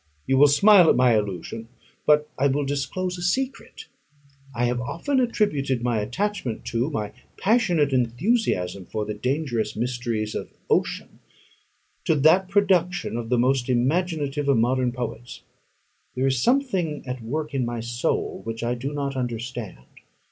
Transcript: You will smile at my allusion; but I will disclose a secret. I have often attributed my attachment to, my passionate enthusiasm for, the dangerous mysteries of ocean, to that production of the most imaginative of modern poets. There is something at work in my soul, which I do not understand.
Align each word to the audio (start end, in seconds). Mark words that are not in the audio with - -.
You 0.25 0.39
will 0.39 0.47
smile 0.47 0.89
at 0.89 0.95
my 0.95 1.11
allusion; 1.11 1.67
but 2.07 2.27
I 2.35 2.47
will 2.47 2.65
disclose 2.65 3.19
a 3.19 3.21
secret. 3.21 3.85
I 4.55 4.65
have 4.65 4.81
often 4.81 5.19
attributed 5.19 5.83
my 5.83 5.99
attachment 5.99 6.65
to, 6.73 6.89
my 6.89 7.11
passionate 7.37 7.93
enthusiasm 7.93 8.87
for, 8.87 9.05
the 9.05 9.13
dangerous 9.13 9.75
mysteries 9.75 10.33
of 10.33 10.49
ocean, 10.71 11.19
to 12.05 12.15
that 12.15 12.49
production 12.49 13.15
of 13.15 13.29
the 13.29 13.37
most 13.37 13.69
imaginative 13.69 14.49
of 14.49 14.57
modern 14.57 14.91
poets. 14.91 15.43
There 16.15 16.25
is 16.25 16.41
something 16.41 17.03
at 17.05 17.21
work 17.21 17.53
in 17.53 17.63
my 17.63 17.79
soul, 17.79 18.41
which 18.43 18.63
I 18.63 18.73
do 18.73 18.93
not 18.93 19.15
understand. 19.15 19.85